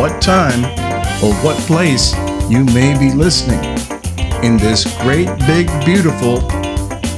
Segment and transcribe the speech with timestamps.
[0.00, 0.64] what time,
[1.22, 2.14] or what place
[2.48, 3.62] you may be listening
[4.42, 6.40] in this great, big, beautiful,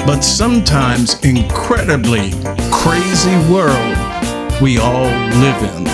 [0.04, 2.32] but sometimes incredibly
[2.72, 3.96] crazy world
[4.60, 5.86] we all live in.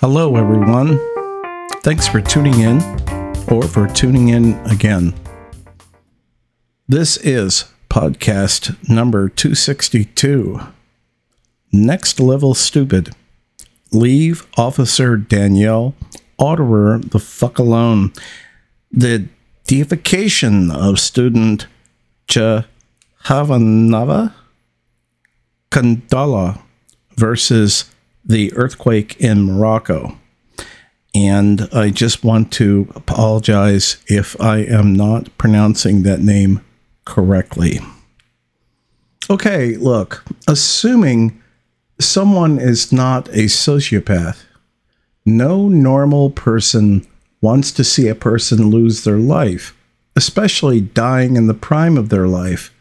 [0.00, 1.00] Hello, everyone.
[1.82, 3.15] Thanks for tuning in
[3.48, 5.14] or for tuning in again.
[6.88, 10.60] This is podcast number 262
[11.72, 13.10] Next Level Stupid.
[13.92, 15.94] Leave Officer Daniel
[16.38, 18.12] Auderer the fuck alone.
[18.92, 19.26] The
[19.66, 21.66] deification of student
[22.28, 24.32] Jahavanava
[25.70, 26.60] Kandala
[27.16, 27.90] versus
[28.24, 30.18] the earthquake in Morocco.
[31.16, 36.62] And I just want to apologize if I am not pronouncing that name
[37.06, 37.80] correctly.
[39.30, 41.42] Okay, look, assuming
[41.98, 44.44] someone is not a sociopath,
[45.24, 47.06] no normal person
[47.40, 49.74] wants to see a person lose their life,
[50.16, 52.74] especially dying in the prime of their life,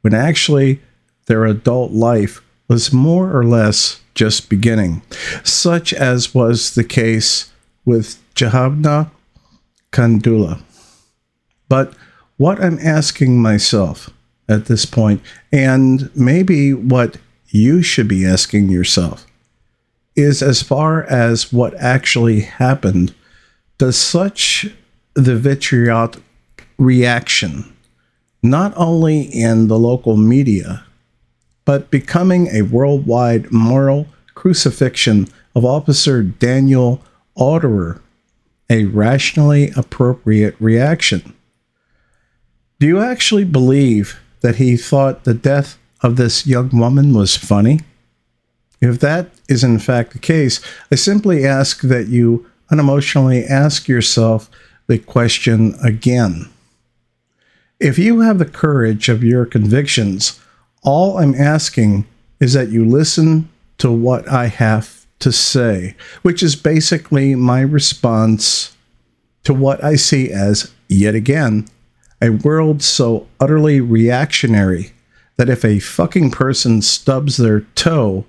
[0.00, 0.80] when actually
[1.26, 5.02] their adult life was more or less just beginning,
[5.42, 7.50] such as was the case
[7.84, 9.10] with Jahabna
[9.92, 10.60] Kandula.
[11.68, 11.94] But
[12.36, 14.10] what I'm asking myself
[14.48, 17.16] at this point, and maybe what
[17.48, 19.26] you should be asking yourself,
[20.16, 23.14] is as far as what actually happened,
[23.78, 24.66] does such
[25.14, 26.22] the vitriolic
[26.78, 27.72] reaction,
[28.42, 30.84] not only in the local media,
[31.64, 37.02] but becoming a worldwide moral crucifixion of Officer Daniel
[37.36, 38.00] Auderer
[38.70, 41.34] a rationally appropriate reaction?
[42.80, 47.80] Do you actually believe that he thought the death of this young woman was funny?
[48.80, 54.50] If that is in fact the case, I simply ask that you unemotionally ask yourself
[54.86, 56.50] the question again.
[57.80, 60.40] If you have the courage of your convictions,
[60.82, 62.06] all I'm asking
[62.40, 68.76] is that you listen to what I have to say, which is basically my response
[69.42, 71.66] to what I see as, yet again,
[72.20, 74.92] a world so utterly reactionary
[75.36, 78.26] that if a fucking person stubs their toe,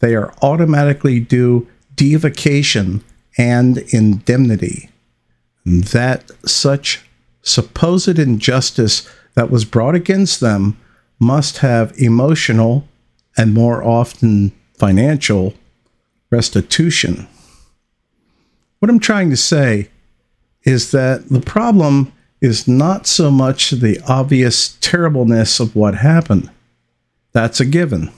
[0.00, 1.66] they are automatically due
[1.96, 3.02] deification
[3.38, 4.90] and indemnity.
[5.64, 7.08] That such
[7.40, 10.76] supposed injustice that was brought against them
[11.18, 12.86] must have emotional
[13.34, 15.54] and more often financial
[16.30, 17.28] restitution.
[18.78, 19.88] What I'm trying to say
[20.64, 26.50] is that the problem is not so much the obvious terribleness of what happened.
[27.32, 28.12] That's a given.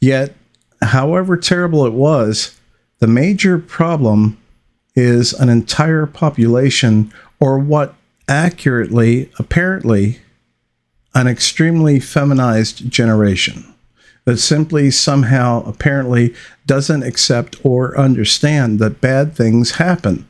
[0.00, 0.34] Yet,
[0.80, 2.58] however terrible it was,
[3.00, 4.38] the major problem
[4.94, 7.94] is an entire population, or what
[8.28, 10.20] accurately, apparently,
[11.14, 13.73] an extremely feminized generation
[14.24, 16.34] that simply somehow apparently
[16.66, 20.26] doesn't accept or understand that bad things happen.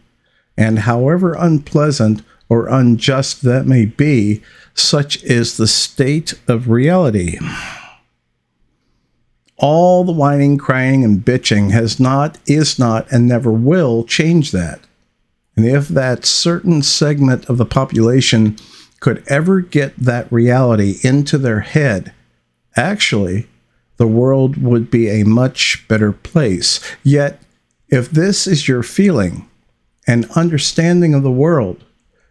[0.56, 4.42] And however unpleasant or unjust that may be,
[4.74, 7.38] such is the state of reality.
[9.56, 14.80] All the whining, crying, and bitching has not, is not, and never will change that.
[15.56, 18.56] And if that certain segment of the population
[18.98, 22.12] could ever get that reality into their head,
[22.76, 23.46] actually,
[23.96, 26.80] the world would be a much better place.
[27.02, 27.42] Yet,
[27.88, 29.48] if this is your feeling
[30.06, 31.84] and understanding of the world,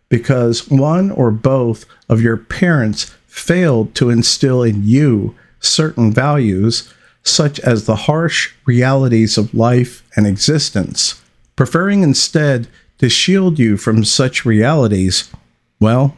[0.09, 6.93] because one or both of your parents failed to instill in you certain values,
[7.23, 11.21] such as the harsh realities of life and existence,
[11.55, 12.67] preferring instead
[12.97, 15.31] to shield you from such realities,
[15.79, 16.15] well,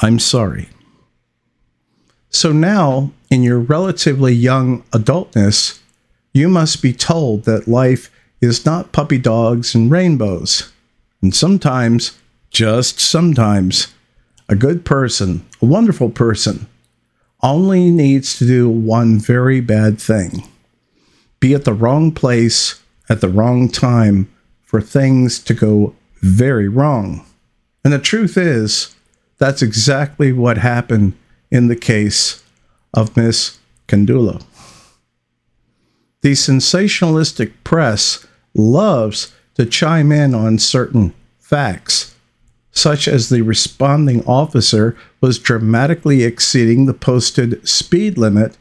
[0.00, 0.68] I'm sorry.
[2.30, 5.80] So now, in your relatively young adultness,
[6.34, 8.10] you must be told that life
[8.42, 10.70] is not puppy dogs and rainbows.
[11.22, 12.18] And sometimes
[12.50, 13.94] just sometimes,
[14.50, 16.66] a good person, a wonderful person,
[17.42, 20.46] only needs to do one very bad thing
[21.40, 24.30] be at the wrong place at the wrong time
[24.62, 27.24] for things to go very wrong.
[27.82, 28.94] And the truth is,
[29.38, 31.14] that's exactly what happened
[31.50, 32.42] in the case
[32.94, 33.58] of Miss
[33.88, 34.42] Kandula.
[36.22, 42.14] The sensationalistic press loves to chime in on certain facts,
[42.70, 48.56] such as the responding officer was dramatically exceeding the posted speed limit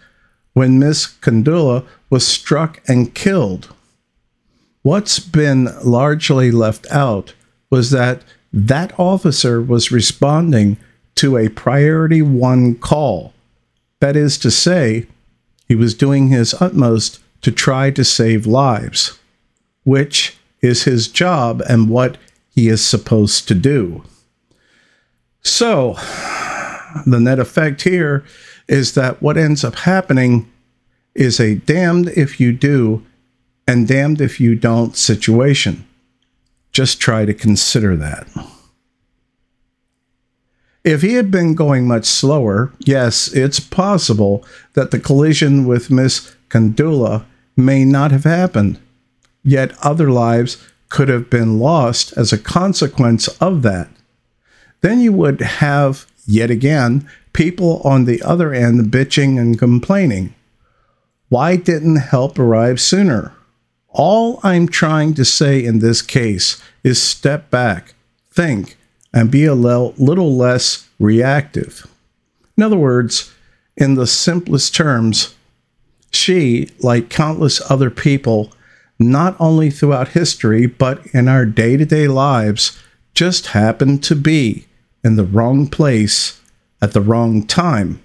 [0.54, 3.74] when Miss Kandula was struck and killed.
[4.81, 7.34] What's been largely left out
[7.69, 10.77] was that that officer was responding
[11.16, 13.34] to a priority one call.
[14.01, 15.07] That is to say,
[15.68, 19.18] he was doing his utmost to try to save lives,
[19.83, 22.18] which is his job and what
[22.50, 24.03] he is supposed to do.
[25.44, 25.94] So,
[27.06, 28.25] the net effect here
[28.68, 30.51] is that what ends up happening
[31.15, 33.06] is a damned if you do
[33.68, 35.88] and damned if you don't situation.
[36.71, 38.27] Just try to consider that.
[40.83, 44.44] If he had been going much slower, yes, it's possible
[44.74, 47.25] that the collision with Miss Kandula
[47.56, 48.80] may not have happened.
[49.44, 50.57] Yet other lives
[50.89, 53.89] could have been lost as a consequence of that.
[54.81, 60.34] Then you would have, yet again, people on the other end bitching and complaining.
[61.30, 63.34] Why didn't help arrive sooner?
[63.89, 67.94] All I'm trying to say in this case is step back,
[68.31, 68.77] think,
[69.13, 71.88] and be a little less reactive.
[72.58, 73.34] In other words,
[73.75, 75.36] in the simplest terms,
[76.12, 78.52] she, like countless other people,
[79.00, 82.78] not only throughout history, but in our day to day lives,
[83.13, 84.68] just happened to be
[85.04, 86.40] in the wrong place
[86.81, 88.02] at the wrong time,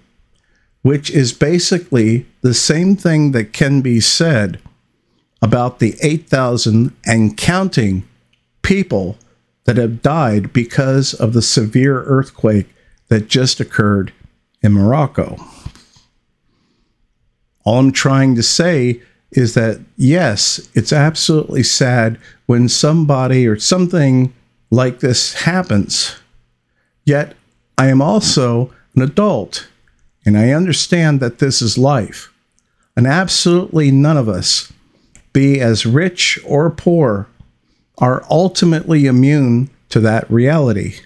[0.82, 4.60] which is basically the same thing that can be said
[5.42, 8.08] about the 8,000 and counting
[8.62, 9.18] people
[9.66, 12.68] that have died because of the severe earthquake
[13.08, 14.12] that just occurred
[14.62, 15.36] in Morocco.
[17.64, 19.02] All I'm trying to say
[19.32, 24.32] is that, yes, it's absolutely sad when somebody or something
[24.70, 26.16] like this happens.
[27.04, 27.34] Yet,
[27.76, 29.68] I am also an adult
[30.24, 32.32] and I understand that this is life.
[32.96, 34.72] And absolutely none of us
[35.32, 37.28] be as rich or poor,
[37.98, 41.00] are ultimately immune to that reality.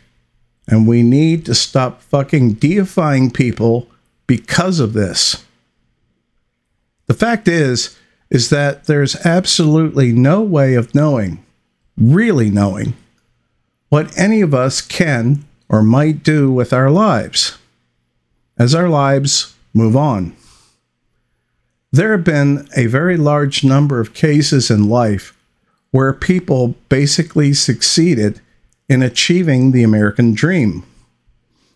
[0.66, 3.88] And we need to stop fucking deifying people
[4.26, 5.44] because of this.
[7.06, 7.96] The fact is,
[8.30, 11.44] is that there's absolutely no way of knowing,
[11.96, 12.94] really knowing,
[13.88, 17.58] what any of us can or might do with our lives
[18.58, 20.36] as our lives move on.
[21.90, 25.36] There have been a very large number of cases in life
[25.90, 28.40] where people basically succeeded
[28.88, 30.84] in achieving the American dream.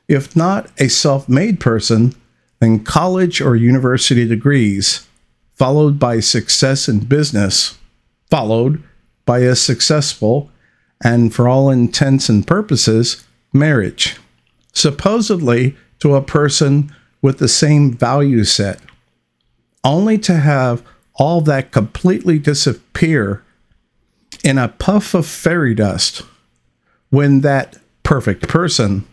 [0.09, 2.15] If not a self made person,
[2.61, 5.07] then college or university degrees,
[5.55, 7.79] followed by success in business,
[8.31, 8.83] followed
[9.25, 10.51] by a successful,
[11.03, 14.19] and for all intents and purposes, marriage,
[14.73, 18.81] supposedly to a person with the same value set
[19.85, 20.83] only to have
[21.15, 23.44] all that completely disappear
[24.45, 26.23] in a puff of fairy dust
[27.11, 29.07] when that perfect person,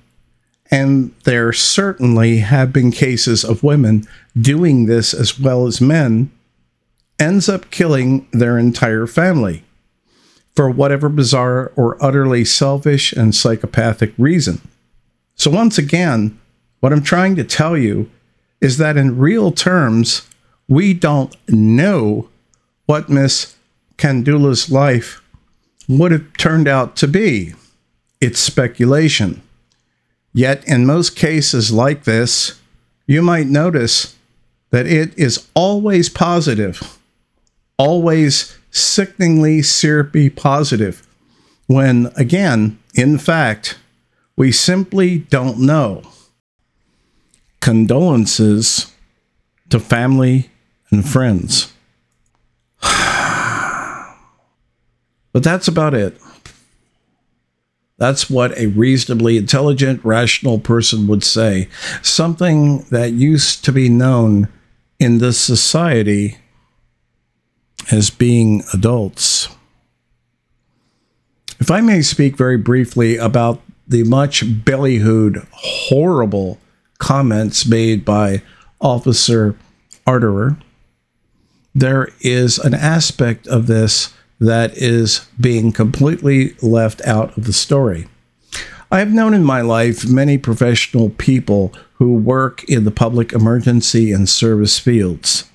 [0.69, 4.05] and there certainly have been cases of women
[4.39, 6.29] doing this as well as men,
[7.17, 9.63] ends up killing their entire family
[10.55, 14.61] for whatever bizarre or utterly selfish and psychopathic reason.
[15.35, 16.37] So, once again,
[16.81, 18.09] what I'm trying to tell you
[18.59, 20.27] is that in real terms,
[20.67, 22.29] we don't know
[22.85, 23.55] what Miss
[24.01, 25.21] Kandula's life
[25.87, 27.53] would have turned out to be.
[28.19, 29.43] It's speculation.
[30.33, 32.59] Yet, in most cases like this,
[33.05, 34.15] you might notice
[34.71, 36.97] that it is always positive,
[37.77, 41.05] always sickeningly syrupy positive,
[41.67, 43.77] when, again, in fact,
[44.35, 46.01] we simply don't know.
[47.59, 48.91] Condolences
[49.69, 50.49] to family
[50.89, 51.70] and friends.
[55.33, 56.17] But that's about it.
[57.97, 61.69] That's what a reasonably intelligent, rational person would say.
[62.01, 64.47] Something that used to be known
[64.99, 66.37] in this society
[67.91, 69.49] as being adults.
[71.59, 76.57] If I may speak very briefly about the much ballyhooed, horrible
[76.97, 78.41] comments made by
[78.79, 79.55] Officer
[80.07, 80.59] Auderer,
[81.75, 88.07] there is an aspect of this that is being completely left out of the story.
[88.91, 94.11] I have known in my life many professional people who work in the public emergency
[94.11, 95.47] and service fields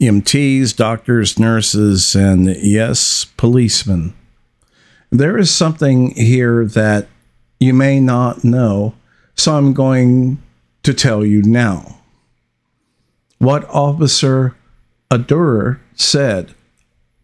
[0.00, 4.14] EMTs, doctors, nurses, and yes, policemen.
[5.10, 7.08] There is something here that
[7.58, 8.94] you may not know,
[9.34, 10.40] so I'm going
[10.84, 11.98] to tell you now.
[13.38, 14.54] What Officer
[15.10, 16.54] Auderer said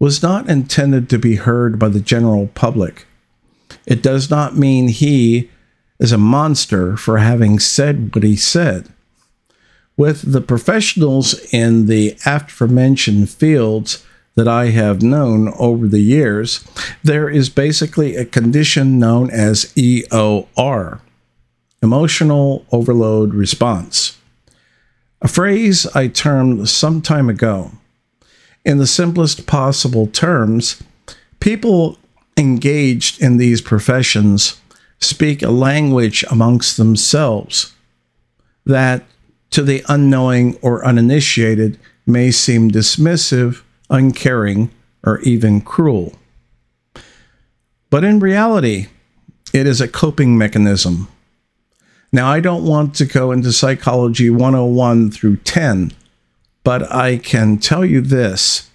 [0.05, 3.07] was not intended to be heard by the general public.
[3.87, 5.49] It does not mean he
[5.99, 8.91] is a monster for having said what he said.
[9.97, 16.63] With the professionals in the aforementioned fields that I have known over the years,
[17.03, 21.01] there is basically a condition known as EOR
[21.83, 24.19] emotional overload response.
[25.23, 27.71] A phrase I termed some time ago.
[28.65, 30.83] In the simplest possible terms,
[31.41, 31.99] people
[32.37, 34.61] engaged in these professions
[35.01, 37.75] speak a language amongst themselves
[38.65, 39.05] that
[39.51, 44.71] to the unknowing or uninitiated may seem dismissive, uncaring,
[45.05, 46.19] or even cruel.
[47.91, 48.87] But in reality,
[49.53, 51.09] it is a coping mechanism.
[52.13, 55.93] Now, I don't want to go into psychology 101 through 10,
[56.65, 58.71] but I can tell you this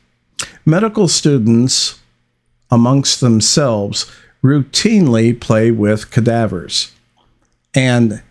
[0.66, 2.00] medical students
[2.72, 4.10] amongst themselves
[4.44, 6.94] routinely play with cadavers.
[7.74, 8.22] And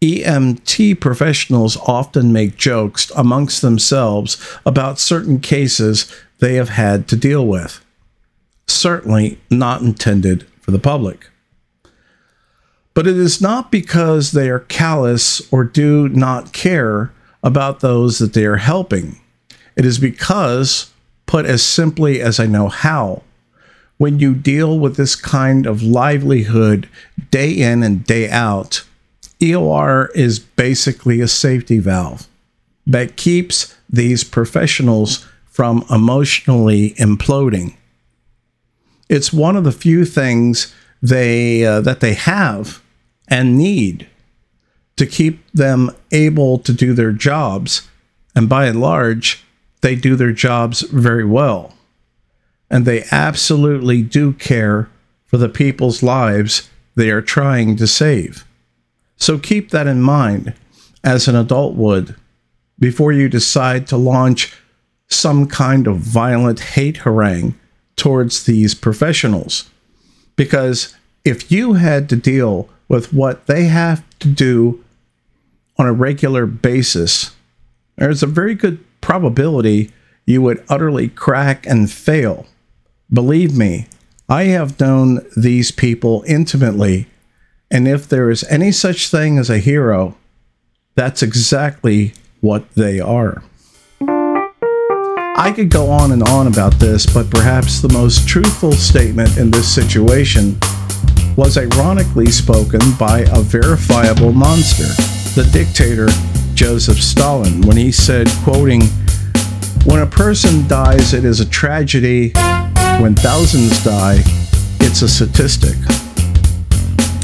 [0.00, 7.46] EMT professionals often make jokes amongst themselves about certain cases they have had to deal
[7.46, 7.84] with.
[8.66, 11.30] Certainly not intended for the public.
[12.94, 17.12] But it is not because they are callous or do not care
[17.42, 19.20] about those that they are helping.
[19.76, 20.90] It is because,
[21.26, 23.22] put as simply as I know how,
[23.98, 26.88] when you deal with this kind of livelihood
[27.30, 28.84] day in and day out,
[29.40, 32.26] EOR is basically a safety valve
[32.86, 37.76] that keeps these professionals from emotionally imploding.
[39.08, 42.80] It's one of the few things they uh, that they have
[43.28, 44.08] and need
[44.96, 47.88] to keep them able to do their jobs,
[48.34, 49.44] and by and large,
[49.80, 51.74] they do their jobs very well.
[52.70, 54.88] And they absolutely do care
[55.26, 58.44] for the people's lives they are trying to save.
[59.16, 60.54] So keep that in mind
[61.04, 62.14] as an adult would
[62.78, 64.54] before you decide to launch
[65.08, 67.54] some kind of violent hate harangue
[67.96, 69.70] towards these professionals.
[70.36, 70.94] Because
[71.24, 74.81] if you had to deal with what they have to do
[75.78, 77.34] on a regular basis,
[77.96, 79.90] there's a very good probability
[80.26, 82.46] you would utterly crack and fail.
[83.12, 83.86] Believe me,
[84.28, 87.08] I have known these people intimately
[87.72, 90.14] and if there is any such thing as a hero,
[90.94, 92.12] that's exactly
[92.42, 93.42] what they are.
[94.02, 99.50] I could go on and on about this, but perhaps the most truthful statement in
[99.50, 100.58] this situation
[101.34, 104.92] was ironically spoken by a verifiable monster,
[105.34, 106.08] the dictator
[106.54, 108.82] Joseph Stalin, when he said, quoting,
[109.84, 112.32] When a person dies, it is a tragedy.
[113.00, 114.20] When thousands die,
[114.80, 115.76] it's a statistic.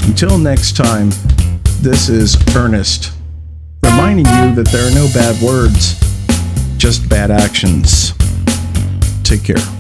[0.09, 1.11] Until next time,
[1.81, 3.13] this is Ernest,
[3.83, 6.01] reminding you that there are no bad words,
[6.79, 8.13] just bad actions.
[9.23, 9.78] Take care.